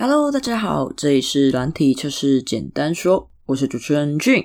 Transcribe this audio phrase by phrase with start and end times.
[0.00, 4.44] Hello，大家好，这里是软体测试简单说，我是主持人俊。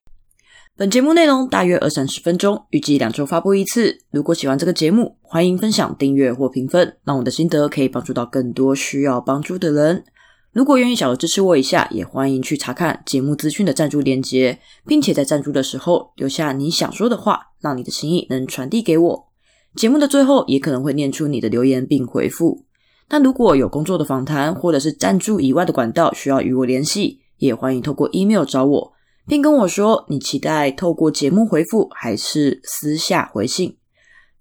[0.76, 4.00] 本节目内容大约二三十分钟，预计两周发布一次。
[4.10, 10.04] 如果喜欢这个节目，欢迎分享、订阅或评分，让我的心得可以帮助到更多需要帮助的人。
[10.52, 14.58] 如果愿意小额支持我一下，也欢迎去查看节目资讯的赞助链接，
[14.88, 19.28] 并且在赞助的时候留下你想说的话，让你的心意能传递给我。
[19.76, 22.66] 节目的最后也可能会念出你的留言并回复。
[23.10, 28.94] 那如果有工作的访谈或者是赞助以外的管道需要与我联系，也欢迎透过 email 找我，
[29.28, 33.78] 并跟我说你期待透过节目回复还是私下回信。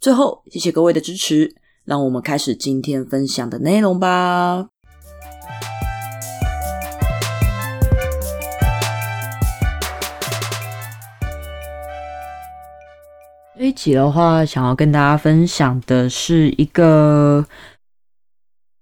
[0.00, 4.69] 最后，谢谢各位的支持，让我们开始今天分享的内容吧。
[13.55, 17.47] 这一集的话，想要跟大家分享的是一个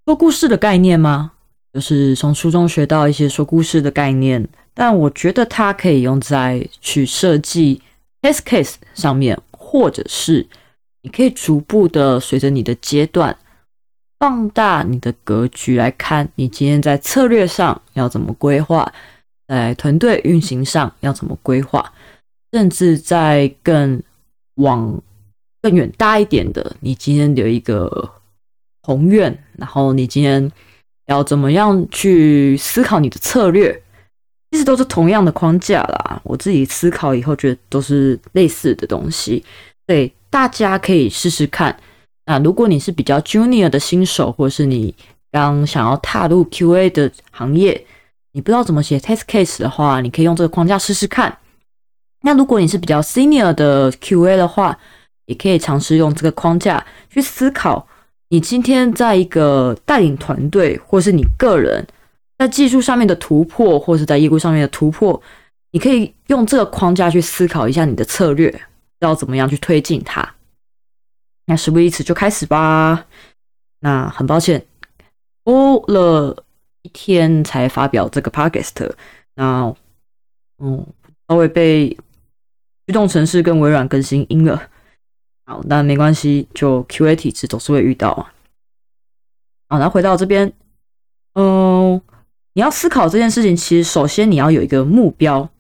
[0.05, 1.33] 说故事的概念吗？
[1.73, 7.81] 就是从书中学到一些说故事的概念，但我觉得它可以用在去设计
[8.23, 10.47] test case 上面，或者是
[11.03, 13.37] 你可以逐步的随着你的阶段
[14.19, 18.93] 放大你的格局来看，你今天在策略上要怎么规划，
[19.47, 21.93] 在团队运行上要怎么规划，
[22.53, 24.03] 甚至在更
[24.57, 25.01] 往
[25.63, 28.11] 更远大一点的，你今天有一个
[28.83, 30.51] 宏愿，然后你今天
[31.07, 33.83] 要怎么样去思考你的策略，
[34.51, 36.21] 其实都是同样的框架啦。
[36.25, 39.45] 我自己思考以后觉得都是类似的东西，
[39.87, 41.77] 对，大家可以试试看。
[42.27, 44.95] 那如果你是比较 junior 的新手，或是你
[45.33, 47.85] 刚想要踏入 QA 的行业，
[48.33, 51.37] 你不知道怎么写 test case 的话，你可以用这个框架试试看。
[52.23, 54.79] 那如果你是比较 senior 的 QA 的话，
[55.27, 57.89] 也可以尝试用这个框架去思考，
[58.31, 61.87] 你今天在一个带领团队，或是你个人
[62.39, 65.21] 在技术上面的突破，或是在业务上面的突破，
[65.73, 68.63] 你可以用这个框架去思考一下你的策略
[69.01, 70.35] 要怎么样去推进它。
[71.47, 73.07] 那事不宜迟，就开始吧。
[73.81, 74.65] 那很抱歉，
[75.45, 76.45] 播了
[76.83, 78.93] 一天才发表这个 podcast。
[79.35, 79.75] 那，
[80.59, 80.87] 嗯，
[81.29, 81.97] 稍微被。
[82.87, 84.61] 驱动程式跟微软更新音了，
[85.51, 88.33] 好，那没关系，就 QA 体质总是会遇到啊。
[89.69, 90.53] 好，那回到这边，
[91.35, 92.01] 嗯，
[92.53, 95.51] 你要思考这件事情，其实首先你要有一个目标，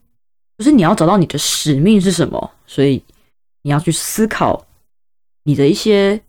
[0.59, 3.03] 就是你要找到你的使命是什么，所以
[3.63, 4.65] 你要去思考
[5.43, 6.23] 你的一些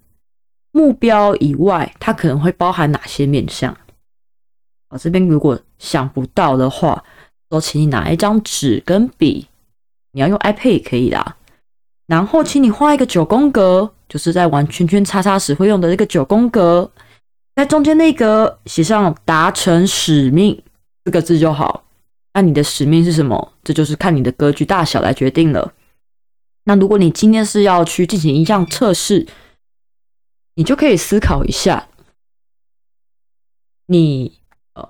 [0.71, 3.77] 目标以外，它可能会包含哪些面向。
[4.89, 7.03] 我这边如果想不到的话，
[7.47, 9.47] 都请你拿一张纸跟笔。
[10.13, 11.37] 你要用 iPad 也可以啦。
[12.11, 16.91] 然后，请你画一个九宫格，就是在玩圈圈叉叉时会用的那个九宫格，
[17.55, 20.61] 在中间那格写上“达成使命”
[21.05, 21.85] 四个字就好。
[22.33, 23.53] 那你的使命是什么？
[23.63, 25.73] 这就是看你的格局大小来决定了。
[26.65, 29.25] 那如果你今天是要去进行一项测试，
[30.55, 31.87] 你就可以思考一下，
[33.85, 34.37] 你
[34.73, 34.89] 呃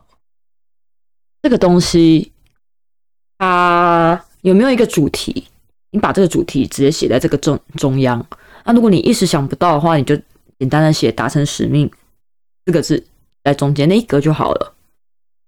[1.43, 2.31] 这个东西
[3.37, 4.25] 它。
[4.41, 5.49] 有没有一个主题？
[5.91, 8.25] 你把这个主题直接写在这个中中央。
[8.65, 10.15] 那如果你一时想不到的话，你就
[10.57, 11.91] 简单的写“达成使命”
[12.65, 13.03] 四个字
[13.43, 14.73] 在中间那一格就好了。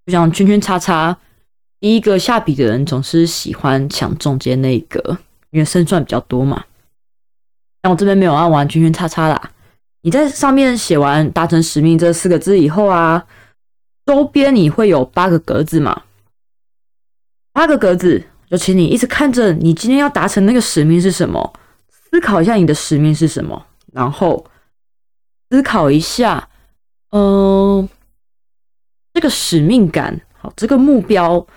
[0.05, 1.17] 就像圈圈叉叉，
[1.79, 5.17] 第一个下笔的人总是喜欢抢中间那一格，
[5.51, 6.65] 因为胜算比较多嘛。
[7.81, 9.51] 但我这边没有按完圈圈叉叉啦。
[10.01, 13.25] 你在上面写完“达成使命”这四个字以后啊，
[14.05, 16.03] 周边你会有八个格子嘛？
[17.53, 18.25] 八个格子。
[18.53, 21.53] 就请你一直看着你今天要达成那个使命是什么，
[21.89, 24.45] 思考一下你的使命是什么，然后
[25.49, 26.47] 思考一下，
[27.09, 27.89] 嗯，
[29.11, 31.47] 这个使命感，好，这个目标，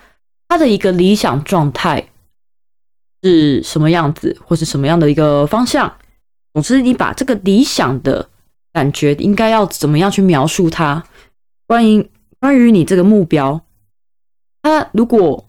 [0.47, 2.09] 它的一个理想状态
[3.21, 5.97] 是什么样子，或是什么样的一个方向？
[6.55, 8.27] 总之，你把这个理想的
[8.73, 11.05] 感觉应该要怎么样去描述它？
[11.67, 12.09] 关于
[12.39, 13.61] 关于你这个目标，
[14.63, 15.46] 它如果。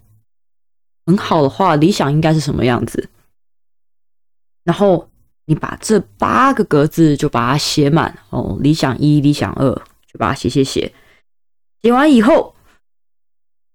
[1.09, 3.09] 很好的话，理想应该是什么样子？
[4.63, 5.09] 然后
[5.47, 8.59] 你把这八个格子就把它写满哦。
[8.61, 9.75] 理想一、理想二，
[10.07, 10.93] 就把它写写写。
[11.81, 12.55] 写完以后，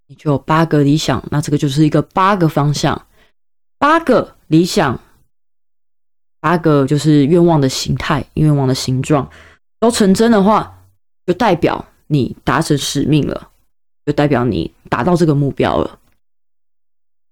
[0.06, 3.04] 你就有八个理想，那这个就是一个八个方向，
[3.80, 5.00] 八个理想，
[6.38, 9.28] 八个就是愿望的形态、愿望的形状，
[9.80, 10.84] 都成真的话，
[11.26, 13.50] 就代表你达成使命了，
[14.06, 15.98] 就代表你达到这个目标了。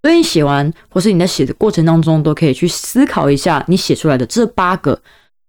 [0.03, 5.01] 所以你写完，或是你在写的过程当中，都可以去思考一下，你写出来的这八个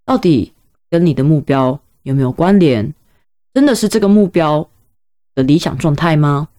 [0.06, 0.54] 到底
[0.90, 2.94] 跟你的目标有没有关联？
[3.54, 4.70] 真的是这个目标
[5.34, 6.50] 的理想状态吗？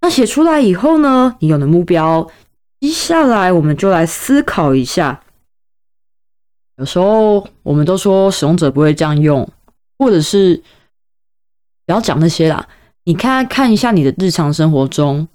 [0.00, 1.36] 那写出来以后呢？
[1.40, 2.30] 你有了目标，
[2.78, 5.24] 接下来我们就来思考一下。
[6.76, 9.48] 有时候我们都说使用者不会这样用，
[9.98, 10.62] 或者是
[11.84, 12.68] 不要讲那些啦。
[13.02, 15.26] 你看看一下你的日常生活中，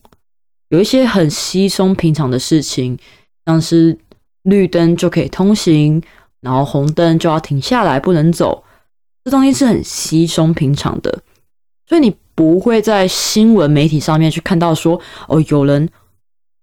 [0.74, 2.98] 有一些很稀松平常的事情，
[3.46, 3.96] 像是
[4.42, 6.02] 绿灯就可以通行，
[6.42, 8.64] 然后红灯就要停下来不能走，
[9.24, 11.22] 这东西是很稀松平常的，
[11.88, 15.88] 所以你不会在新闻媒体上面去看到说哦，有人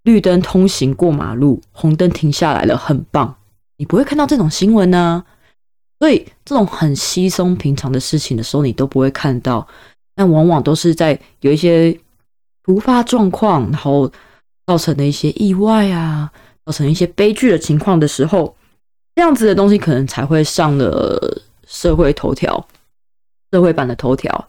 [0.03, 3.37] 绿灯通行过马路，红灯停下来了，很棒。
[3.77, 5.25] 你不会看到这种新闻呢，
[6.01, 9.65] 所以这种很稀松平常的事情的时候，你都不会看到。
[10.17, 11.97] 但往往都是在有一些
[12.65, 14.11] 突发状况，然后
[14.67, 16.31] 造成的一些意外啊，
[16.65, 18.57] 造成一些悲剧的情况的时候，
[19.15, 22.67] 这样子的东西可能才会上了社会头条、
[23.53, 24.49] 社会版的头条。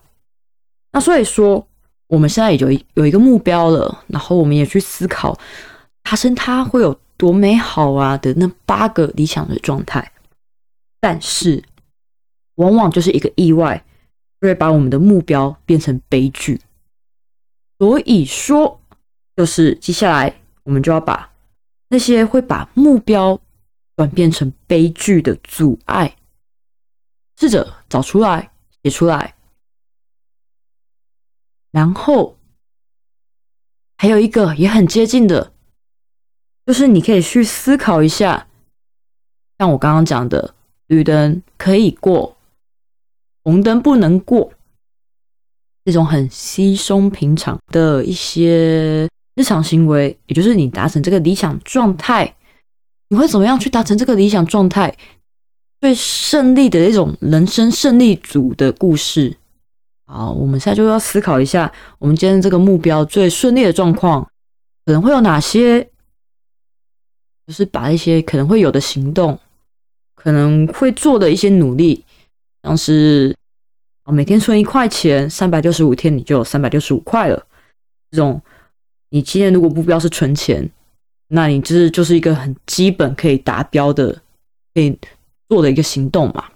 [0.92, 1.66] 那所以说，
[2.08, 5.38] 我们现在也有有一个目标了，然后我们也去思考
[6.04, 6.98] 达成它会有。
[7.22, 10.12] 多美好啊的那八个理想的状态，
[11.00, 11.64] 但是
[12.56, 13.78] 往往就是一个意外，
[14.42, 16.60] 就会把我们的目标变成悲剧。
[17.82, 18.80] 所以说，
[19.36, 21.34] 就是接下来我们就要把
[21.88, 23.42] 那些会把目标
[23.96, 26.16] 转变成悲剧的阻碍，
[27.40, 28.52] 试着找出来、
[28.84, 29.34] 写出来。
[31.72, 32.38] 然后
[33.98, 35.52] 还有一个也很接近的。
[36.68, 38.48] 就是你可以去思考一下，
[39.58, 40.54] 像我刚刚讲的，
[40.86, 42.38] 绿灯可以过，
[43.44, 44.54] 红灯不能过，
[45.84, 52.36] 这种很稀松平常的一些日常行为，也就是你达成这个理想状态，
[53.10, 54.96] 你会怎么样去达成这个理想状态？
[55.80, 59.36] 最胜利的一种人生胜利组的故事。
[60.06, 64.22] 好，我们现在就要思考一下，我们今天这个目标最顺利的状况，
[64.86, 65.82] 可能会有哪些？
[67.48, 69.40] 就是把一些可能会有的行动，
[70.14, 72.06] 可能会做的一些努力，
[72.62, 73.36] 像是
[74.12, 77.48] 每天存一块钱，三百六十五天你就有三百六十五块了。
[78.12, 78.42] 这种，
[79.10, 80.70] 你今天如果目标是存钱，
[81.28, 84.22] 那你这就是一个很基本可以达标的，
[84.74, 84.98] 可以
[85.48, 86.52] 做的一个行动嘛。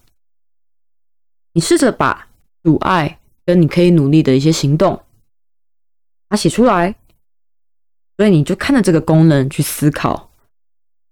[1.53, 2.27] 你试着把
[2.63, 5.01] 阻碍跟你可以努力的一些行动，
[6.27, 6.95] 它写出来，
[8.17, 10.31] 所以你就看着这个功能去思考。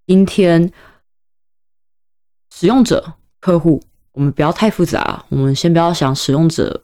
[0.06, 0.70] 今天
[2.54, 3.82] 使用者、客户，
[4.14, 5.24] 我们不要太复杂。
[5.30, 6.84] 我们先不要想使用者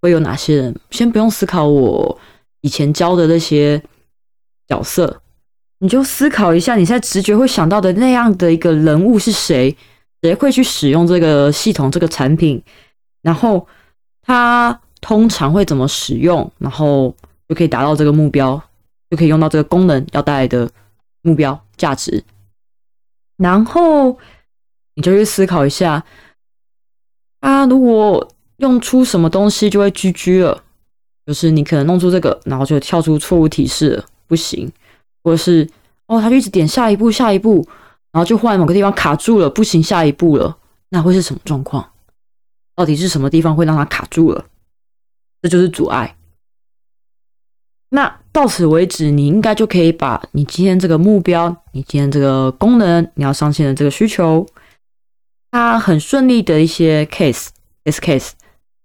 [0.00, 2.18] 会有哪些人，先不用思考我
[2.60, 3.82] 以前教的那些
[4.66, 5.20] 角色，
[5.78, 9.76] 你就思考一下，你现在直觉会想到的那样的一个人物是谁？
[10.20, 12.62] 谁会去使用这个系统、这个产品？
[13.22, 13.66] 然后
[14.22, 16.50] 他通常会怎么使用？
[16.58, 17.14] 然后
[17.48, 18.60] 就可以达到这个目标，
[19.10, 20.68] 就可以用到这个功能要带来的
[21.22, 22.22] 目标价值。
[23.36, 24.18] 然后
[24.94, 26.04] 你就去思考一下，
[27.40, 28.26] 啊，如果
[28.56, 30.62] 用出什么东西就会 GG 了，
[31.26, 34.70] 就是你可能弄出这个，然后就跳出错误提示了，不行，
[35.22, 35.68] 或者是
[36.06, 37.66] 哦，他就一直点下一步，下一步，
[38.10, 40.56] 然后就忽然某个地方卡住了，不行，下一步了，
[40.88, 41.88] 那会是什么状况？
[42.74, 44.44] 到底是什么地方会让它卡住了？
[45.42, 46.16] 这就是阻碍。
[47.90, 54.46] 那到此为止，你应该就可以把你今天这个目标、你今天这个功能、你要上线的这个需求，
[55.58, 58.30] 它很顺利的一些 case，s case，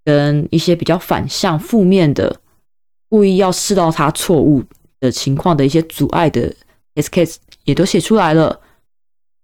[0.03, 2.41] 跟一些比较反向、负面的、
[3.07, 4.63] 故意要试到它错误
[4.99, 6.51] 的情况的一些阻碍的
[6.95, 8.59] s case，也都写出来了。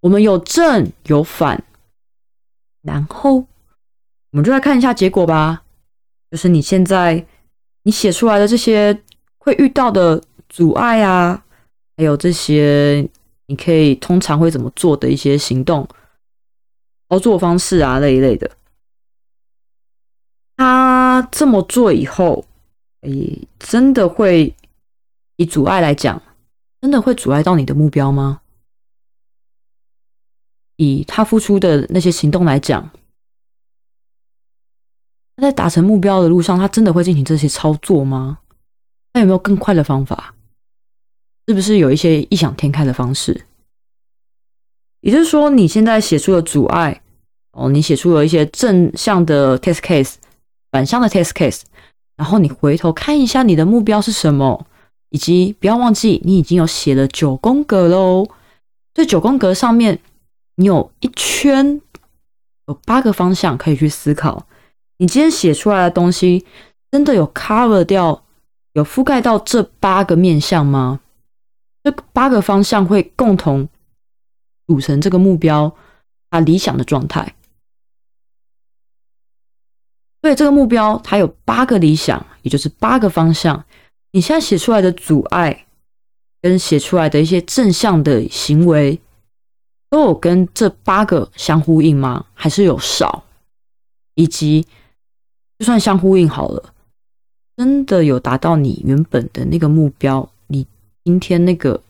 [0.02, 1.64] 我们有正有反，
[2.82, 3.46] 然后我
[4.32, 5.62] 们就来看一下结果吧。
[6.32, 7.24] 就是你现在
[7.84, 9.00] 你写出来的这些。
[9.42, 11.46] 会遇到的阻碍啊，
[11.96, 13.08] 还有这些
[13.48, 15.88] 你可以通常会怎么做的一些行动、
[17.10, 18.50] 操作方式啊，那一类的。
[20.56, 22.46] 他这么做以后，
[23.02, 24.56] 诶，真的会
[25.38, 26.22] 以阻碍来讲，
[26.82, 28.42] 真的会阻碍到你的目标吗？
[30.76, 32.90] 以他付出的那些行动来讲，
[35.36, 38.40] 他在达成目标的路上，他真的会进行这些操作吗？
[39.14, 40.36] 那有没有更快的方法？
[41.48, 43.48] 是不是有一些异想天开的方式？
[45.02, 47.02] 也就是说，你现在写出了阻碍
[47.52, 50.16] 哦，你写出了一些正向的 test case，
[50.72, 51.62] 反向的 test case，
[52.16, 54.66] 然后你回头看一下你的目标是什么，
[55.10, 58.28] 以及不要忘记你已经有写了九宫格喽。
[58.94, 60.00] 这九宫格上面，
[60.56, 61.82] 你有一圈，
[62.68, 64.46] 有八个方向可以去思考。
[64.98, 66.46] 你今天写出来的东西。
[66.92, 68.24] 真的有 cover 掉，
[68.74, 71.02] 有覆盖到这八个面向吗？
[71.84, 73.70] 这八个方向会共同
[74.70, 75.76] 组成这个目标
[76.30, 77.36] 它理想的状态。
[80.22, 83.66] 所以这个目标它有八个理想，也就是八个方向。
[84.12, 85.66] 你现在写出来的阻碍，
[86.40, 89.00] 跟写出来的一些正向的行为，
[89.90, 92.28] 都有跟这八个相呼应吗？
[92.36, 93.24] 还是有少？
[94.14, 94.68] 以及
[95.58, 96.74] 就算相呼应好了，
[97.56, 100.30] 真的有达到你原本的那个目标？
[100.48, 100.68] 你
[101.06, 101.82] 今天那个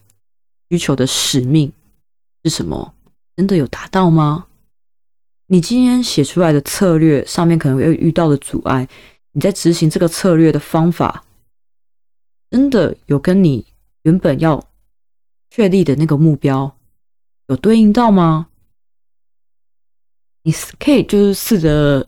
[0.70, 1.74] 需求的使命
[2.44, 2.94] 是什么？
[3.36, 4.48] 真的有达到吗？
[5.48, 8.88] 你今天写出来的策略上面可能会遇到的阻碍，
[9.32, 11.24] 你在执行这个策略的方法？
[12.52, 13.66] 真的有跟你
[14.04, 14.68] 原本要
[15.50, 16.76] 确立的那个目标
[17.48, 18.48] 有对应到吗？
[20.44, 22.06] 你可以就是试着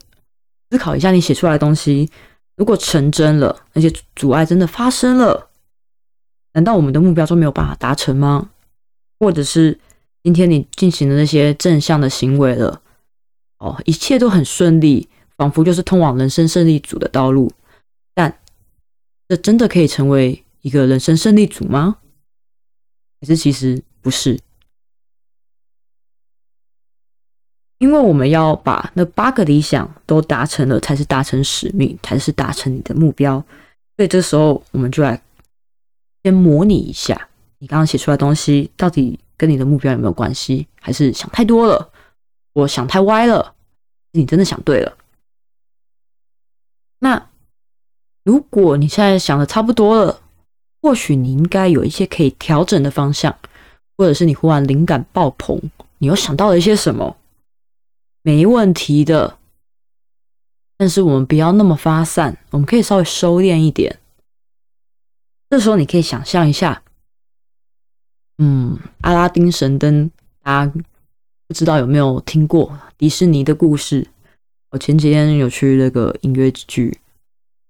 [0.70, 2.10] 思考一下，你写出来的东西
[2.56, 5.50] 如果成真了，那些阻碍真的发生了，
[6.54, 8.52] 难道我们的目标就没有办法达成吗？
[9.20, 9.80] 或者是
[10.24, 12.82] 今天你进行的那些正向的行为了，
[13.58, 17.52] 哦，一切都很顺利，仿佛就是通往人生胜利组的道路。
[18.14, 18.40] 但
[19.28, 21.98] 这真的可以成为一个人生胜利组吗？
[23.20, 24.40] 还是其实不是？
[27.80, 33.44] 因为我们要把那八个理想都达成了，才是达成使命，才是达成你的目标。
[33.98, 35.20] 所以这时候，我们就来
[36.24, 40.68] 先模拟一下，你刚刚写出来的东西到底跟你的目标有没有关系？
[40.80, 41.92] 还是想太多了？
[42.54, 43.56] 我想太歪了？
[44.12, 44.96] 你真的想对了？
[47.00, 47.28] 那？
[48.24, 50.22] 如果你现在想的差不多了，
[50.80, 53.36] 或许你应该有一些可以调整的方向，
[53.98, 55.60] 或者是你忽然灵感爆棚，
[55.98, 57.18] 你又想到了一些什么？
[58.22, 59.40] 没问题的。
[60.78, 63.98] 但是我们不要那么发散，我们可以稍微收敛一点。
[65.50, 66.84] 这时候你可以想象一下，
[68.44, 70.10] 嗯，阿拉丁神灯，
[70.42, 70.74] 大家
[71.48, 74.08] 不知道有没有听过迪士尼的故事？
[74.72, 76.98] 我前几天有去那个音乐剧。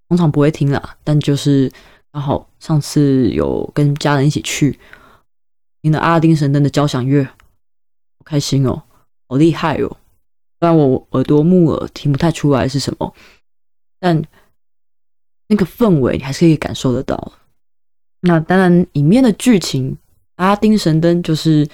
[0.08, 1.70] 通常不会听啦，但就是
[2.14, 4.80] 刚好上次有跟家人一起去，
[5.82, 8.84] 听了阿拉丁神灯的交响乐，好开心哦，
[9.28, 9.98] 好厉害哦！
[10.60, 13.14] 虽然我耳朵木耳听不太出来是什么，
[14.00, 14.24] 但
[15.48, 17.34] 那个氛围你还是可以感受得到。
[18.22, 19.98] 那当然，里面的剧情，
[20.42, 21.68] 拉丁神灯就是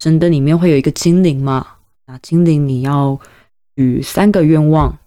[0.00, 1.64] 神灯里面会有一个精灵嘛，
[2.06, 3.20] 那精灵你要
[3.76, 4.98] 许三个愿望，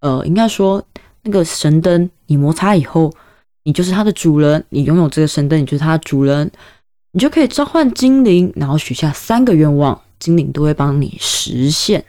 [0.00, 0.84] 呃，应该说。
[1.24, 3.14] 那个神灯，你摩擦以后，
[3.62, 4.64] 你就是它的主人。
[4.70, 6.50] 你拥有这个神灯，你就是它的主人，
[7.12, 12.04] 你就可以召唤精灵，然后许下三个愿望，精灵都会帮你实现。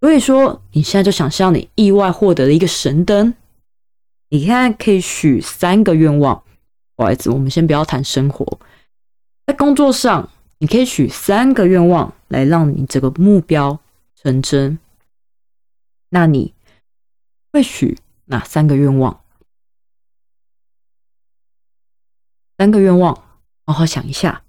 [0.00, 3.34] 所以说，你现在就想象你意外获得了一个神灯，
[4.28, 6.44] 你看可以许三个愿望。
[7.02, 8.60] 不好意思，我们先不要谈生活，
[9.44, 13.80] 在工作上，你可以许三个愿望来让你这个目标
[14.14, 14.78] 成真。
[16.10, 16.54] 那你？
[17.52, 19.24] 会许哪三个愿望？
[22.56, 23.12] 三个愿望，
[23.66, 24.44] 好好想一下。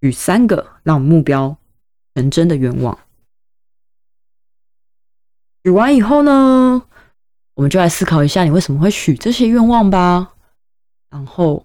[0.00, 1.56] 许三个让目标
[2.16, 2.98] 成真的愿望。
[5.62, 6.84] 许完以后呢，
[7.54, 10.34] 我们就来思考一下，你为什么会许这些愿望吧。
[11.10, 11.64] 然后，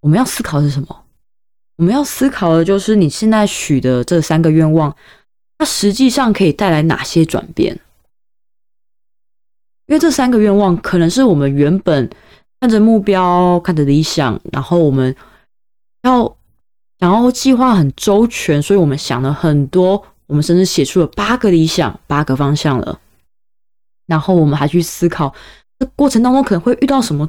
[0.00, 1.04] 我们要思考的是什么？
[1.76, 4.94] 我们要思考的就是你现在许的这三个愿望，
[5.58, 7.78] 它实际上可以带来哪些转变？
[9.86, 12.08] 因为这三个愿望可能是我们原本
[12.60, 15.14] 看着目标、看着理想，然后我们
[16.02, 16.36] 要
[17.00, 22.98] 想要计划很周全，所以我们想了很多，我们甚至写出了八个理想、八个方向了。
[24.06, 25.34] 然后我们还去思考，
[25.78, 27.28] 这过程当中可能会遇到什么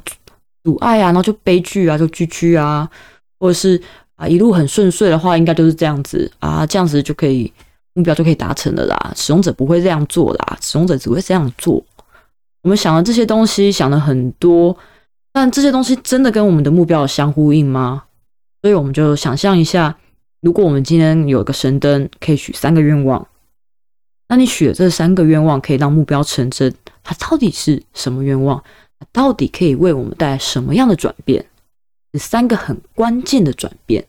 [0.66, 2.90] 阻碍啊，然后就悲剧啊，就剧剧啊，
[3.38, 3.80] 或者是
[4.16, 7.52] 啊一路很顺遂的话，应该就是这样子啊，这样子就可以
[7.94, 9.12] 目标就可以达成了啦。
[9.14, 11.80] 使用者不会这样做啦，使用者只会这样做。
[12.62, 14.76] 我们想了这些东西，想了很多，
[15.32, 18.02] 但这些东西真的跟我们的目标相呼应吗？
[18.60, 19.96] 所以我们就想象一下，
[20.40, 23.24] 如果我们今天有一个神灯，可以许三个愿望，
[24.28, 28.60] 那你许的这三个愿望可以让目标成真，它到底是什么愿望？
[29.12, 31.46] 到底可以为我们带来什么样的转变？
[32.12, 34.06] 是三个很关键的转变。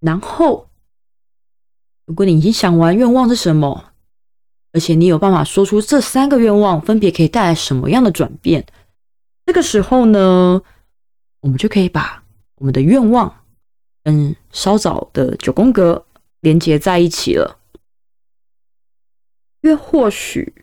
[0.00, 0.68] 然后，
[2.06, 3.92] 如果你已经想完愿望是什么？
[4.72, 8.64] 而且你有办法说出这三个愿望分别可以带来什么样的转变？
[9.44, 10.62] 这个时候呢，
[11.40, 12.22] 我们就可以把
[12.54, 13.44] 我们的愿望
[14.04, 16.06] 跟稍早的九宫格
[16.40, 17.58] 连接在一起了。
[19.62, 20.54] 因为或许，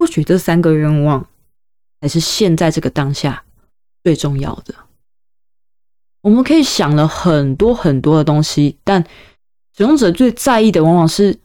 [0.00, 1.28] 或许这三个愿望
[2.00, 3.44] 才是现在这个当下
[4.02, 4.74] 最重要的。
[6.22, 9.04] 我们可以想了很多很多的东西，但
[9.76, 11.38] 使用者最在意的往往是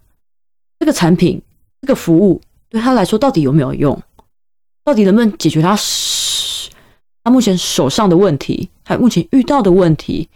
[0.80, 1.42] 这个产品、
[1.82, 4.02] 这个服务对他来说到底有没有用，
[4.86, 5.78] 到底能不能解决他
[7.26, 10.30] 他目前手上的问题，他目前遇到的问题，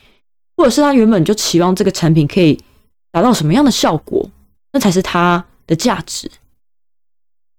[0.58, 2.60] 或者是他原本就期望这个产品可以
[3.12, 4.30] 达到什么样的效果，
[4.74, 6.30] 那才是他的价值。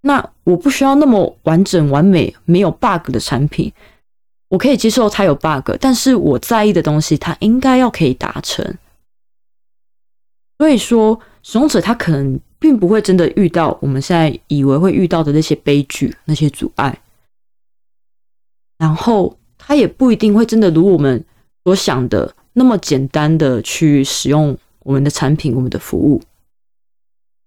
[0.03, 3.73] 那我不需要那么完整、完美、没有 bug 的产品。
[4.49, 8.77] 我可以接受它有 bug，但是我在意的东西，它应该要可以达成。
[10.59, 17.01] 所以说，使用者他可能并不会真的遇到我们现在以为会遇到的那些悲剧、那些阻碍，
[18.77, 21.25] 然后他也不一定会真的如我们
[21.65, 26.21] 所想的那么简单的去使用我们的产品、我们的服务。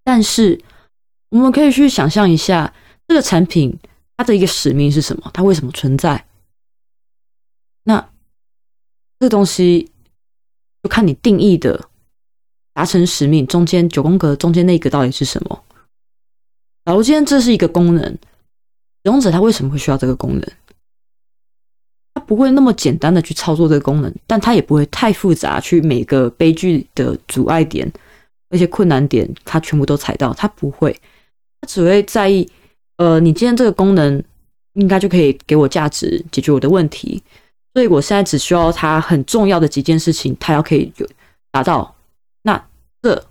[0.04, 0.60] 但是，
[1.34, 2.72] 我们可以去想象一下，
[3.08, 3.76] 这个产品
[4.16, 5.32] 它的一个使命是什么？
[5.34, 6.28] 它为什么存在？
[7.86, 8.08] 那
[9.20, 9.90] 这东西
[10.84, 11.90] 就看你定义的
[12.72, 15.64] 达成使命中间九宫格中间那个到底是什么？
[16.86, 18.20] 假如今天这是一个功能，使
[19.06, 20.48] 用者他为什么会需要这个功能？
[22.14, 27.92] 他不会那么简单的去操作这个功能，但他也不会太复杂，去每个悲剧的阻碍点、
[28.50, 30.32] 那些困难点，他全部都踩到。
[30.32, 30.96] 他不会，
[31.64, 32.46] 他只会在意，
[32.98, 34.22] 呃，你今天这个功能
[34.74, 37.24] 应该就可以给我价值，解决我的问题。
[37.74, 41.08] 所以我现在只需要它很重要的几件事情，它要可以有
[41.52, 41.96] 达到，
[42.42, 42.62] 那
[43.02, 43.26] 这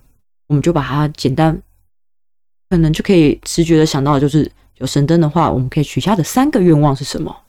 [0.47, 1.61] 我们就把它简单，
[2.71, 7.43] 可能就可以直觉的想到，就是有神灯的话，我们可以许下的三个愿望是什么？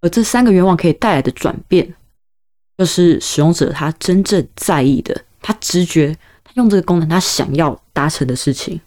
[0.00, 1.94] 而这三个愿望可以带来的转变，
[2.78, 8.80] 就是使用者他真正在意的，他直觉，他用这个功能，他想要达成的事情。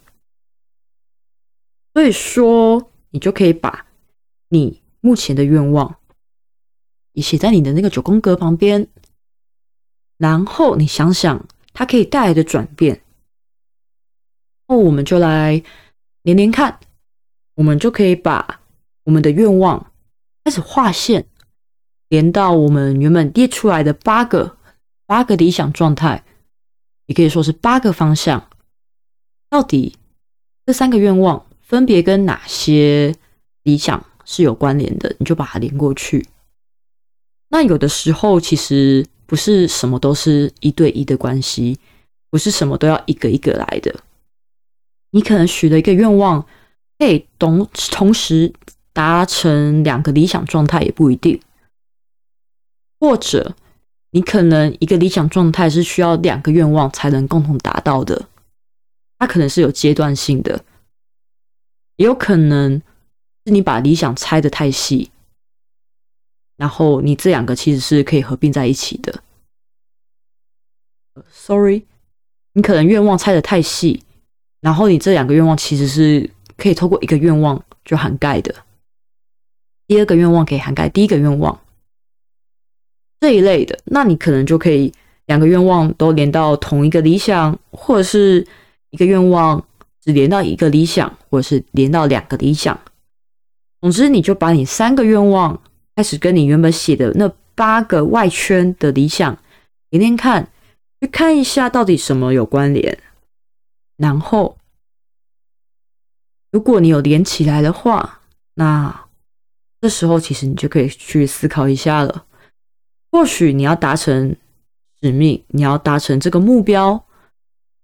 [1.94, 3.86] 所以说，你就可以把
[4.50, 5.98] 你目前的愿望。
[7.14, 8.88] 你写在你的那个九宫格旁边，
[10.18, 13.02] 然后你想想它可以带来的转变。
[14.68, 15.64] 那我们就来
[16.22, 16.80] 连连看，
[17.56, 18.62] 我们就可以把
[19.04, 19.92] 我们的愿望
[20.44, 21.26] 开始画线，
[22.08, 24.58] 连到我们原本列出来的八个
[25.08, 26.24] 八个理想状态，
[27.08, 28.48] 也可以说是八个方向。
[29.50, 29.98] 到底
[30.68, 33.16] 这三个愿望分别跟哪些
[33.62, 35.16] 理想是有关联的？
[35.20, 36.28] 你就把它连过去。
[37.50, 41.78] 那有的时候其实不是什么都是一对一的关系，
[42.32, 43.96] 不是什么都要一个一个来的。
[45.12, 46.44] 你可能许了一个愿望，
[46.98, 48.52] 可以同同时
[48.92, 51.40] 达成两个理想状态也不一定，
[53.00, 53.56] 或者
[54.10, 58.28] 你可能一个理想状态是需要两个愿望才能共同达到的，
[59.20, 60.64] 它可能是有阶段性的，
[62.00, 62.82] 也有可能
[63.46, 65.12] 是你把理想拆的太细。
[66.56, 69.22] 然后你这两个其实是可以合并在一起的。
[71.30, 71.84] Sorry，
[72.54, 74.04] 你可能愿望拆的太细，
[74.62, 78.56] 然后你这两个愿望其实是可以透过一个愿望就涵盖的。
[79.88, 81.60] 第二个愿望可以涵盖第一个愿望
[83.20, 84.94] 这一类的，那你可能就可以
[85.26, 88.48] 两个愿望都连到同一个理想，或者是
[88.92, 89.66] 一个愿望
[90.02, 92.80] 只连到一个理想，或是连到两个理想。
[93.82, 95.62] 总之，你就把你三个愿望。
[95.96, 99.38] 开始跟你原本写的那八个外圈的理想
[99.90, 100.50] 连连看，
[101.02, 102.98] 去看一下到底什么有关联。
[103.98, 104.58] 然后，
[106.52, 108.22] 如果你有连起来的话，
[108.54, 109.08] 那
[109.82, 112.24] 这时候其实你就可以去思考一下了。
[113.12, 114.38] 或许你要达成
[115.02, 117.04] 使命，你要达成这个目标，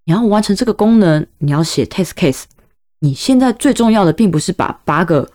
[0.06, 2.46] 你要完成这个功能，你要写 test case。
[3.00, 5.32] 你现在最重要的，并不是把八个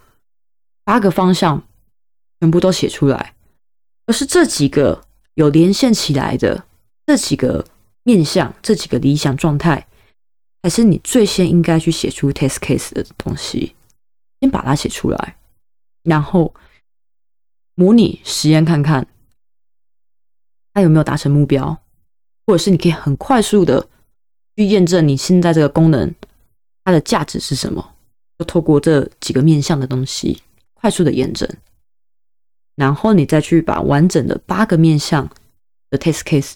[0.85, 1.63] 八个方向。
[2.43, 3.35] 全部都写出来，
[4.07, 5.05] 而是这几个
[5.35, 6.65] 有连线起来的
[7.05, 7.67] 这几个
[8.03, 9.87] 面向，这几个理想状态，
[10.63, 13.77] 才是你最先应该去写出 test case 的东西。
[14.41, 15.37] 先把它写出来，
[16.03, 16.55] 然后
[17.75, 19.07] 模拟实验看看，
[20.73, 21.77] 它有没有达成目标，
[22.47, 23.87] 或者是你可以很快速的
[24.57, 26.15] 去验证你现在这个功能
[26.85, 27.95] 它的价值是什么，
[28.39, 30.43] 就透过这几个面向的东西
[30.75, 31.49] 快速的验证。
[32.77, 35.29] 然后你再去把完整的八个面向
[35.91, 36.55] 的 test case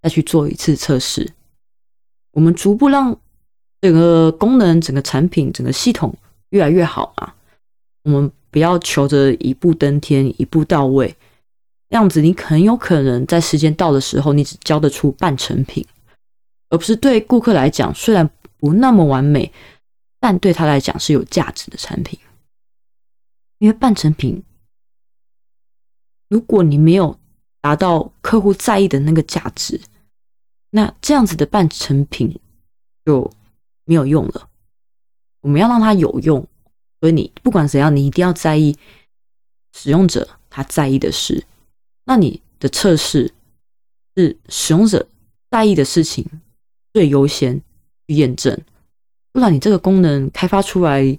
[0.00, 1.30] 再去做一次测试，
[2.32, 3.18] 我们逐步让
[3.80, 6.16] 整个功能、整个产品、整个系统
[6.50, 7.34] 越来越好嘛。
[8.04, 11.14] 我们不要求着一步登天、一步到位，
[11.90, 15.84] 这样子你很有可能在时间到的时候，你只交得出半成品，
[16.70, 18.28] 而不是对顾客来讲，虽然
[18.58, 19.52] 不那么完美，
[20.20, 22.18] 但对他来讲是有价值的产品。
[23.58, 24.42] 因为半成品，
[26.28, 27.18] 如果你没有
[27.60, 29.80] 达到客户在意的那个价值，
[30.70, 32.38] 那这样子的半成品
[33.04, 33.28] 就
[33.84, 34.48] 没有用了。
[35.40, 36.46] 我们要让它有用，
[37.00, 38.76] 所以你不管怎样，你一定要在意
[39.72, 41.44] 使用者他在意的事。
[42.04, 43.32] 那你的测试
[44.16, 45.08] 是使用者
[45.50, 46.24] 在意的事情
[46.98, 47.56] 最优先
[48.08, 48.60] 去验证，
[49.32, 51.16] 不然你这个功能开发出来。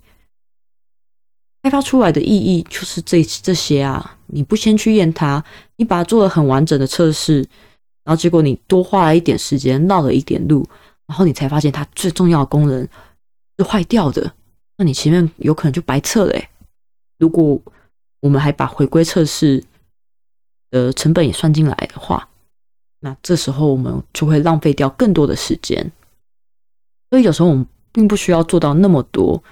[1.63, 4.17] 开发出来的意义就是这这些啊！
[4.27, 5.41] 你不先去验它，
[5.77, 7.39] 你把它做了很完整的测试，
[8.03, 10.67] 然后结果你多花了一点时间，绕了一点路，
[11.05, 12.85] 然后你才发现它最重要的功能
[13.57, 14.33] 是坏掉的，
[14.75, 16.41] 那你前面有可能就白测了。
[17.19, 17.61] 如果
[18.19, 19.63] 我们还把回归测试
[20.71, 22.27] 的成本也算进来的话，
[22.99, 25.91] 那这时候我们就会浪费掉更多的时间。
[27.09, 29.43] 所以有时候我们并不需要做到那么多，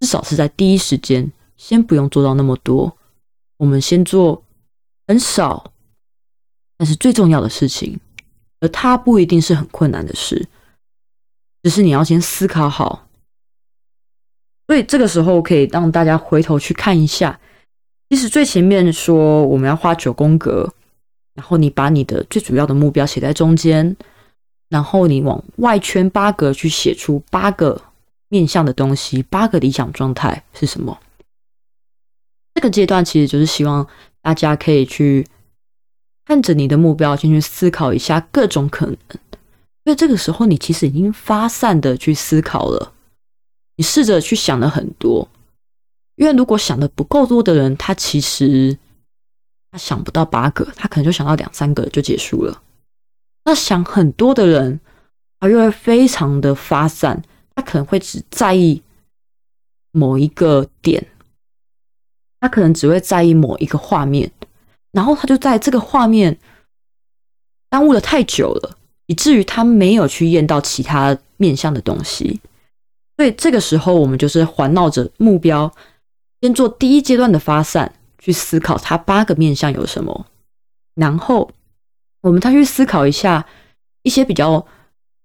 [0.00, 1.30] 至少是在第一时间。
[1.56, 2.96] 先不用做到那么多，
[3.56, 4.44] 我们先做
[5.08, 5.72] 很少，
[6.76, 7.98] 但是最重要的事情，
[8.60, 10.46] 而它不一定是很困难的事，
[11.64, 13.08] 只是你要先思考好。
[14.68, 17.40] 所以这个时候可以让大家回头去看一下，
[18.08, 20.72] 其实最前面说我们要画九宫格，
[21.38, 23.96] 然后你把你的最主要的目标写在中间，
[24.70, 27.80] 然后你往外圈八格去写出八个
[28.28, 30.98] 面向的东西，八个理想状态是什么？
[32.54, 33.86] 这个阶段其实就是希望
[34.20, 35.28] 大家可以去
[36.24, 38.96] 看着你的目标先去思考一下各种可能，
[39.84, 42.92] 因为这个时候你其实已经发散的去思考了，
[43.76, 45.28] 你试着去想了很多。
[46.16, 48.76] 因为如果想的不够多的人，他其实
[49.70, 52.62] 他想不到八个，他可能就想到两三个就结束了。
[53.44, 54.80] 那想很多的人，
[55.40, 57.22] 他又会非常的发散，
[57.54, 58.82] 他可能会只在意
[59.92, 61.06] 某一个点。
[62.40, 64.30] 他可能只会在意某一个画面，
[64.92, 66.38] 然后他就在这个画面
[67.68, 68.76] 耽误了太久了，
[69.06, 72.40] 以至于他没有去验到其他面向的东西。
[73.16, 75.74] 所以这个时候，我们就是环绕着目标，
[76.40, 80.26] 先做第一阶段的发散，去思考它八个面向有什么，
[80.94, 81.50] 然后
[82.20, 83.46] 我们再去思考一下
[84.02, 84.66] 一些比较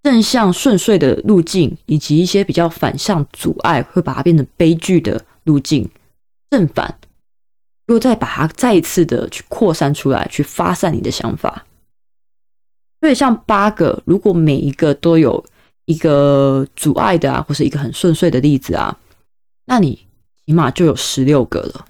[0.03, 5.89] 正向顺遂的路径，以及一些比较反向阻碍会把它变成悲剧的路径。
[6.49, 6.99] 正反，
[7.87, 11.65] 又再把它再一次的去扩散出来，去发散你的想法。
[13.01, 15.43] 所以像八个，如果每一个都有
[15.85, 18.97] 一个阻碍的啊，或是一个很顺遂的例子啊，
[19.65, 20.05] 那你
[20.45, 21.85] 起码就有十六个了。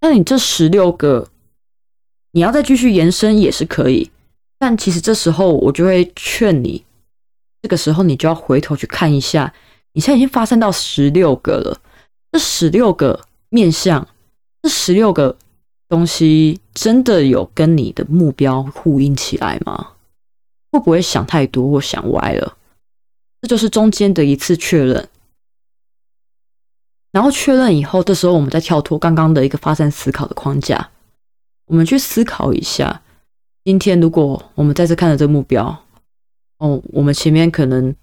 [0.00, 1.28] 那你这十六个，
[2.32, 4.10] 你要再继续延伸也是可以，
[4.58, 6.84] 但其实这时候我就会劝你，
[7.62, 9.52] 这个时候你就要回头去看一下，
[9.92, 11.80] 你现在已经发散到十六个了。
[12.32, 14.06] 这十六个面相，
[14.62, 15.36] 这十六个
[15.88, 19.94] 东西真的有跟你的目标呼应起来吗？
[20.70, 22.56] 会不会想太多或想歪了？
[23.42, 25.08] 这就是中间的一次确认。
[27.12, 30.90] 然后确认以后，这时候我们再跳脱刚刚的一个发散思考的框架，
[31.66, 33.02] 我们去思考一下：
[33.64, 35.76] 今天如果我们再次看了这个目标，
[36.58, 37.94] 哦，我们前面可能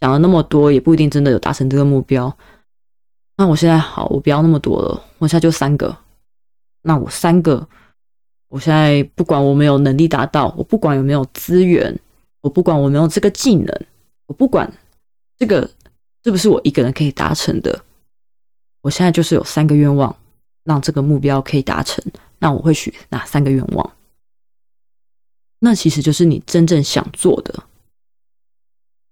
[0.00, 2.36] 讲了那么多，也不一定真的有达成这个目标。
[3.36, 5.96] 那我现在好，我不要那么多了，我现在就三个。
[6.82, 7.66] 那我三个，
[8.48, 11.98] 我现在不管我没有能力达到，我不管有没有资源，
[12.42, 13.86] 我不管我没有这个技能，
[14.26, 14.72] 我不管
[15.36, 15.68] 这个
[16.22, 17.78] 是不是我一个人可以达成的，
[18.80, 20.14] 我现在就是有三个愿望，
[20.64, 22.04] 让这个目标可以达成。
[22.38, 23.92] 那我会许哪三个愿望？
[25.58, 27.64] 那其实就是你真正想做的，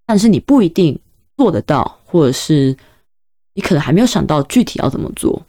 [0.06, 1.00] 但是你不一定
[1.36, 2.76] 做得到，或者是。
[3.56, 5.40] 你可能还没有想到具体要怎么做，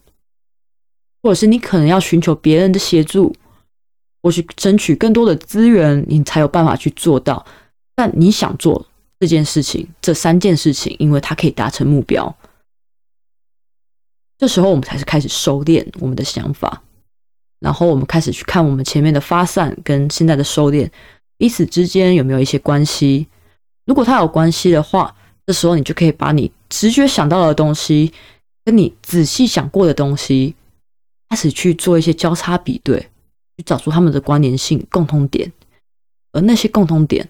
[1.23, 3.35] 或者是你可能要寻求别人的协助，
[4.21, 7.43] 或去争取更多的资源，你才有办法去做到。
[7.95, 8.85] 但你想做
[9.19, 12.31] 这件事情，这三件事情，因为它可以达成目标，
[14.37, 16.81] 这时候我们才是开始收敛我们的想法，
[17.59, 20.89] 然后我们开始去看我们前面的发散跟现在的收敛
[21.37, 23.27] 彼此之间有没有一些关系。
[23.85, 26.51] 如果它有关系的话，这时候你就可以把你。
[26.67, 28.11] 直觉想到的东西，
[28.65, 30.55] 跟你仔细想过的东西，
[31.29, 32.99] 开始去做一些交叉比对，
[33.55, 35.49] 去找出他们的关联性、共通点。
[36.33, 37.29] 而那些共通点，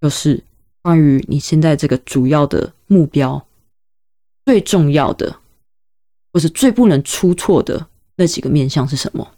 [0.00, 0.42] 就是
[0.80, 3.44] 关于你现在这个主要的目标
[4.46, 5.39] 最重要的，
[6.32, 9.32] 或是最不能出错的那几个面向是什么。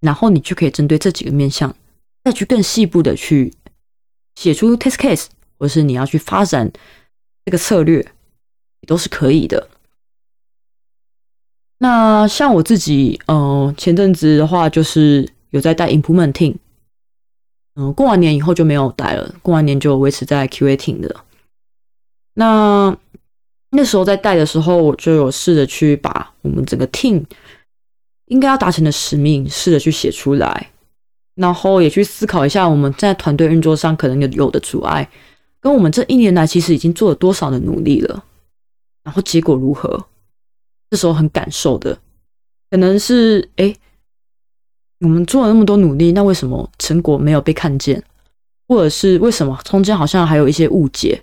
[0.00, 1.74] 然后你就可以针对这几个面向，
[2.22, 3.52] 再去更细部的去
[4.34, 5.26] 写出 test case，
[5.58, 6.70] 或是你要去发展
[7.44, 9.68] 这个策略，也都是可以的。
[11.78, 16.56] 那像我自己，嗯，前阵子的话，就是有在带 implementing，
[17.74, 21.24] 嗯，过完年以后就没有带了，过完年就维持在 QA 停的。
[22.34, 22.96] 那
[23.76, 27.22] 那时候在带的时候，我就有试着去把我们整个 team
[28.26, 30.70] 应该要达成的使命试着去写出来，
[31.34, 35.08] 然后也去思考一下我们在团队运作上可能有有的阻碍，
[35.60, 38.24] 跟我们这一年来其实已经做了多少的努力了，
[39.04, 40.06] 然后结果如何？
[40.90, 41.98] 这时候很感受的，
[42.70, 43.76] 可能是哎，
[45.00, 48.02] 我们做了那么多努力，那为什么成果没有被看见？
[48.68, 51.22] 或者是为什么中间好像还有一些误解？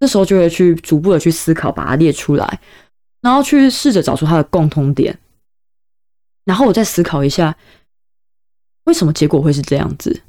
[0.00, 2.60] 这时候就会去逐步的去思考，把它列出来，
[3.22, 5.18] 然后去试着找出它的共通点，
[6.44, 7.56] 然后我再思考一下，
[8.84, 10.22] 为什么结果会是这样子？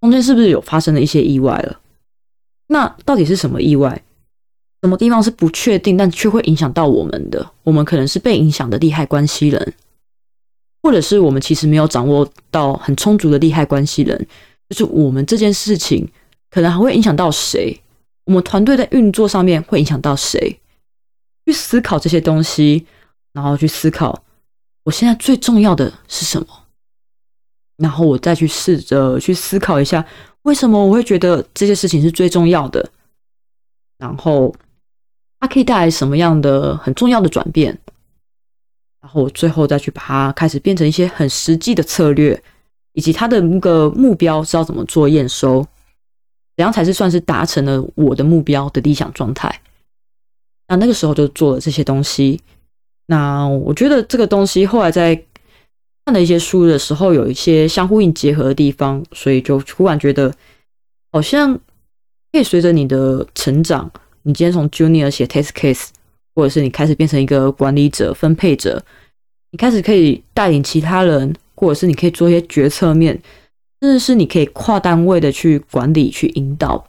[0.00, 1.80] 中间是不是有发生了一些意外了？
[2.68, 4.02] 那到底是什么意外？
[4.82, 7.50] 什么地方是不确定，但却会影响到我们的？
[7.64, 9.74] 我们可能是被影响的利害关系人，
[10.82, 14.26] 或者是我们其实没有掌握到很充足的利害关系人，
[14.68, 16.08] 就是我们这件事情
[16.48, 17.80] 可能还会影响到谁？
[18.28, 20.60] 我们团队在运作上面会影响到谁？
[21.46, 22.86] 去思考这些东西，
[23.32, 24.22] 然后去思考
[24.84, 26.46] 我现在最重要的是什么，
[27.78, 30.06] 然后我再去试着去思考一下，
[30.42, 32.90] 为什么我会觉得这些事情是最重要的，
[33.98, 34.54] 然后。
[35.40, 37.78] 它可以带来什么样的很重要的转变？
[39.00, 42.42] 然后我最后再去把它开始变成一些很实际的策略，
[42.94, 45.64] 以及它的那个目标是要怎么做验收，
[46.58, 49.60] 怎样才是算是达成了我的目标的理想状态？
[50.66, 52.40] 那那个时候就做了这些东西。
[53.06, 55.14] 那我觉得这个东西后来在
[56.04, 60.34] 看了一些书的时候，有一些相呼应结合的地方，所以就突然觉得
[61.12, 61.54] 好像
[62.32, 63.88] 可以随着你的成长。
[64.22, 65.90] 你今天从 junior 写 test case，
[66.34, 68.82] 或者是你开始变成一个管理者、分配者，
[69.52, 73.16] 你开始可以带领其他人，或者是你可以做一些决策面，
[73.80, 76.88] 甚至是你可以跨单位的去管理、去引导。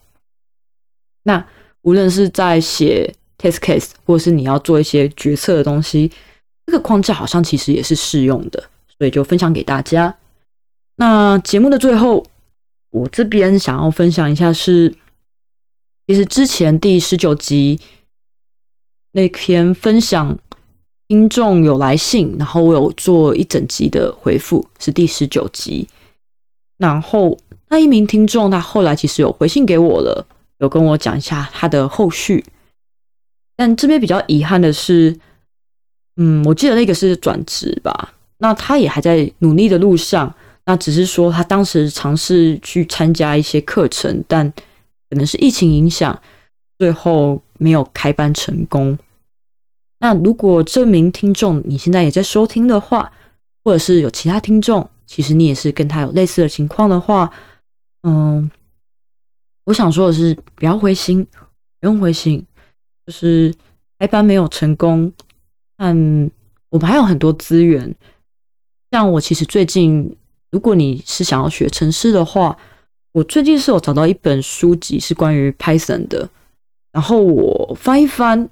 [1.23, 1.45] 那
[1.81, 6.11] 无论是在写 test case，或是你要做一些决策的东西，
[6.65, 8.63] 这个框架好像其实也是适用的，
[8.97, 10.17] 所以就分享给大家。
[10.95, 12.25] 那节目的最后，
[12.89, 14.95] 我这边想要分享一下是。
[16.07, 17.79] 其实之前第十九集
[19.11, 20.35] 那篇分享，
[21.07, 25.87] 听众有来信，然后我有做一整集的回复，是第十九集。
[26.79, 27.37] 然后
[27.69, 30.25] 那一名听众，他后来其实有回信给我了，
[30.57, 32.43] 有跟我讲一下他的后续。
[33.55, 35.15] 但这边比较遗憾的是，
[36.15, 40.33] 嗯，我记得那个是转职吧，那他也还在努力的路上。
[40.65, 44.51] 那只是说他当时尝试去参加一些课程，但。
[45.11, 46.21] 可能是疫情影响，
[46.77, 48.95] 最后没有开班成功。
[49.97, 53.11] 那如果这名听众你现在也在收听的话，
[53.63, 57.31] 或者是有其他听众，其实你也是跟他有类似的情况的话，
[58.03, 58.49] 嗯，
[59.65, 61.25] 我想说的是，不要灰心，
[61.79, 62.45] 不用灰心，
[63.07, 63.51] 就是
[63.97, 65.11] 开班没有成功，
[65.75, 65.97] 但
[66.69, 67.95] 我们还有很多资源。
[68.91, 70.15] 像我其实最近，
[70.51, 72.55] 如果你是想要学城市的话。
[73.11, 76.29] 我最近是有找到一本书籍是关于 Python 的，
[76.91, 78.47] 然后我翻一翻，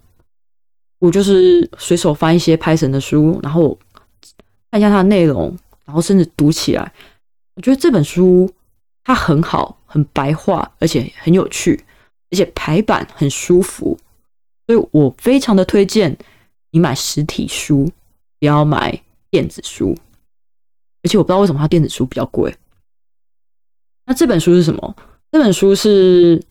[0.97, 3.77] 我就是随手翻一些 Python 的书，然后
[4.71, 5.55] 看一下它的内容，
[5.87, 6.93] 然后甚至读起来，
[7.55, 8.53] 我觉得这本书
[9.03, 11.83] 它很好，很白话，而且很有趣，
[12.29, 13.97] 而且排版很舒服，
[14.67, 16.15] 所以我非常的推荐
[16.71, 17.89] 你买实体书，
[18.37, 19.97] 不要买电子书，
[21.03, 22.53] 而且我不知道为什么它电子书比较贵。
[24.05, 24.95] 那这本书是什么？
[25.31, 26.43] 这本书是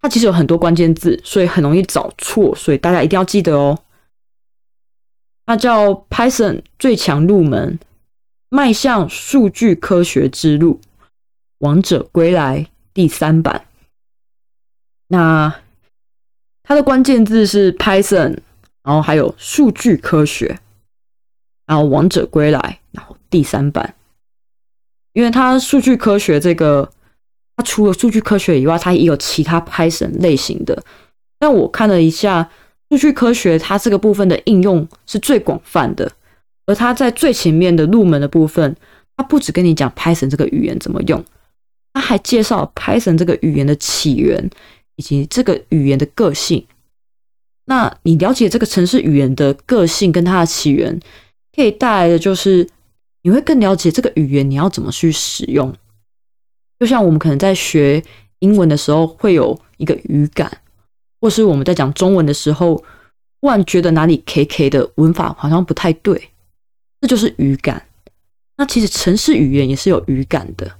[0.00, 3.78] 它其实有很多关键字，所以很容易找错，所以大家一定要记得哦。
[5.46, 7.78] 它叫《Python 最强入门：
[8.50, 10.80] 迈向数据科学之路》，
[11.58, 13.66] 王者归来第三版。
[15.08, 15.54] 那
[16.62, 18.38] 它的关键字是 Python，
[18.82, 20.58] 然后还有数据科学，
[21.66, 23.94] 然后王者归来，然后第三版。
[25.12, 26.90] 因为它数据科学这个，
[27.56, 30.84] 它除了数据科学以外，它也有其他 Python 类型的。
[31.38, 32.50] 但我看了一下，
[32.90, 36.12] 数据科学它这个部分的应用是最广泛的，
[36.68, 38.76] 而他在最前面的入门的部分，
[39.16, 41.24] 他不只跟你讲 Python 这个语言怎么用，
[41.92, 44.48] 他还介绍 Python 这个语言的起源
[44.94, 46.64] 以及这个语言的个性。
[47.64, 51.00] 那你了解这个城市语言的个性跟它的起源，
[51.56, 52.68] 可以带来的就是。
[53.22, 55.74] 你会更了解这个语言，你要怎么去使用？
[56.78, 58.02] 就像我们可能在学
[58.38, 60.50] 英文的时候会有一个语感，
[61.20, 62.82] 或是我们在讲中文的时候，
[63.40, 66.30] 突然觉得哪里 K K 的文法好像不太对，
[67.00, 67.86] 这就是语感。
[68.56, 70.76] 那其实程式语言也是有语感的，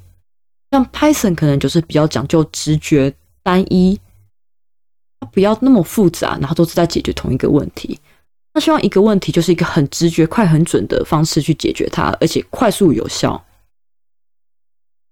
[0.73, 4.01] 像 Python 可能就是比较讲究直觉、单一，
[5.21, 8.01] 它不要那么复杂，然后都是在解决同一个问题。
[8.53, 13.45] 那希望一个问题就是一个很直觉、快、很准的方式去解决它，而且快速有效。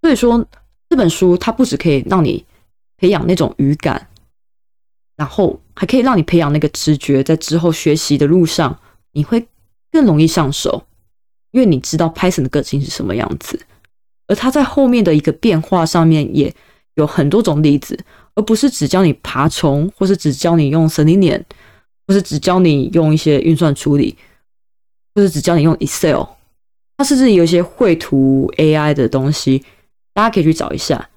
[0.02, 0.44] 所以说
[0.88, 2.44] 这本书它不只可以让你
[2.96, 4.08] 培养那种语感，
[5.16, 8.80] 然后还可以让你培养那个直觉，在之后学习的路上
[9.12, 9.46] 你会
[9.92, 10.84] 更容易上手。
[11.56, 13.58] 因为你知道 Python 的个性是什么样子，
[14.26, 16.54] 而它在后面的一个变化上面也
[16.96, 17.98] 有很多种例子，
[18.34, 21.42] 而不是只教你爬虫，或是只教你用 Selenium，
[22.06, 24.18] 或是只教你用一些运算处理，
[25.14, 26.26] 或是只教你用 Excel。
[26.98, 29.64] 它甚至有一些绘图 AI 的东西，
[30.12, 31.08] 大家可以去找一下。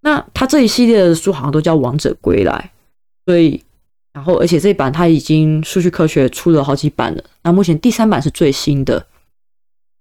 [0.00, 2.70] 那它这一系列的书好像都叫《王者归来》，
[3.26, 3.62] 所以，
[4.14, 9.06] 然后而且这一版它已经数据科学出了好几版了，那目前第三版是最新的。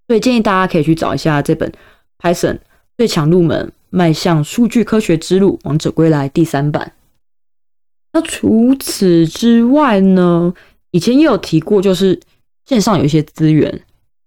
[0.08, 1.72] 所以建议大家可以去找一下这本
[2.20, 2.60] 《Python
[2.98, 6.94] 最强入门：迈向数据科学之路：王者归来》第三版。
[8.12, 10.54] 那除此之外呢，
[10.92, 12.20] 以前也有提过，就是
[12.66, 13.82] 线上有一些资源，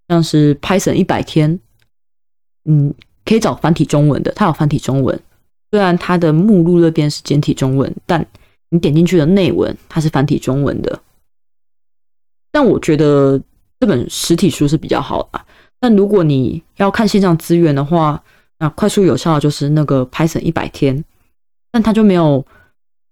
[0.09, 1.61] 像是 Python 一百天，
[2.65, 2.93] 嗯，
[3.25, 5.21] 可以找繁体中文的，它有繁体中文。
[5.71, 8.27] 虽然它的目录那边是简体中文，但
[8.71, 11.01] 你点进去的内文它是繁体中文的。
[12.51, 13.41] 但我觉得
[13.79, 15.46] 这本实体书是比较好的。
[15.87, 18.21] 但如果你要看线上资源的话，
[18.59, 21.05] 那快速有效的就是那个 Python 一百天，
[21.71, 22.45] 但它就没有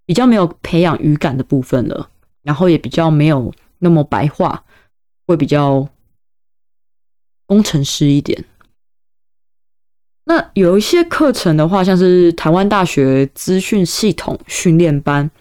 [0.05, 2.09] 比较没有培养语感的部分了，
[2.43, 4.65] 然后也比较没有那么白话，
[5.25, 5.87] 会比较
[7.45, 8.43] 工程师一点。
[10.25, 15.31] 那有一些课程的话，像是台湾大学资讯系统训练班，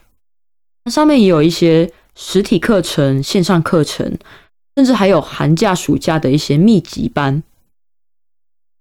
[0.84, 4.16] 那上面也有一些实体课程、线上课程。
[4.76, 7.42] 甚至还有寒假、暑假的一些密集班。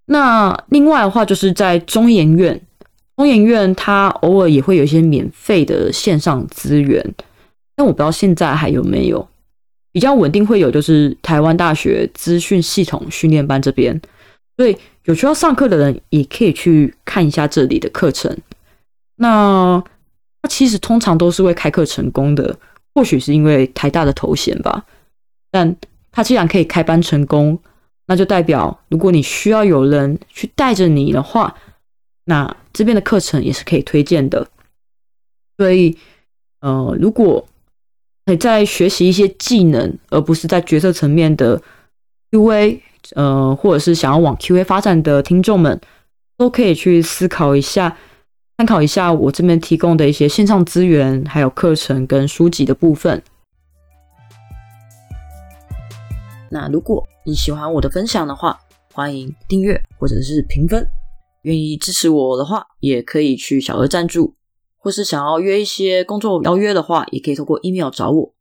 [0.06, 2.60] 那另外的话，就是在中研院，
[3.16, 7.14] 中研院它偶尔也会有一些免费的线上资源，
[7.76, 9.28] 但我不知道现在还有没有。
[9.92, 14.02] 比较稳定会有，就是台湾大学资讯系统训练班这边，
[14.58, 14.76] 所以
[15.06, 18.36] 有需要上课的人也可以去看一下这里的课程。
[19.18, 19.82] 那
[20.42, 22.58] 它其实通常都是会开课成功的，
[22.96, 24.84] 或许是因为台大的头衔吧。
[25.54, 25.76] 但
[26.12, 27.60] 他既然可以开班成功，
[28.08, 31.56] 那就代表如果你需要有人去带着你的话，
[32.26, 34.48] 那这边的课程也是可以推荐的。
[35.60, 35.96] 所以，
[36.62, 37.48] 呃，如果
[38.26, 41.62] 你在学习一些技能，而不是在决策层面的
[42.32, 42.80] QA，
[43.14, 45.80] 呃，或者是想要往 QA 发展的听众们，
[46.36, 47.96] 都可以去思考一下，
[48.58, 53.22] 参考一下我这边提供的一些线上资源，还有课程跟书籍的部分。
[56.54, 58.60] 那如果你喜欢我的分享的话，
[58.94, 60.88] 欢迎订阅或者是评分。
[61.42, 64.36] 愿意支持我的话，也可以去小额赞助，
[64.78, 68.36] 或是想要约一些工作邀约的话，也可以通过 email 找我。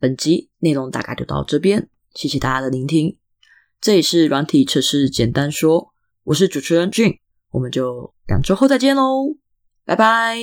[0.00, 3.16] 本集内容大概就到这边，谢谢大家的聆听。
[3.80, 5.92] 这里是软体测试简单说，
[6.24, 7.18] 我是主持人俊，
[7.52, 9.36] 我们就两周后再见喽，
[9.86, 10.36] 拜拜。